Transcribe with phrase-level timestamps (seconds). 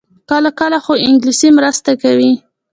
[0.29, 2.31] کله کله، خو انګلیسي مرسته کوي